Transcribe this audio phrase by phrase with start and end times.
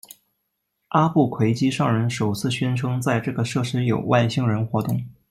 [0.87, 4.99] 阿布奎基商人首次宣称在这个设施有外星人活动。